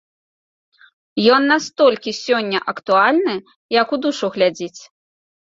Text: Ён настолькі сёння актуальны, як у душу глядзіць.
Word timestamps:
Ён 1.37 1.41
настолькі 1.53 2.11
сёння 2.23 2.59
актуальны, 2.75 3.35
як 3.81 3.87
у 3.99 4.01
душу 4.09 4.33
глядзіць. 4.41 4.81